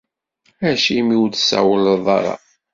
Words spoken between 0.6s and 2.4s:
Acimi ur d-tsawaleḍ ara?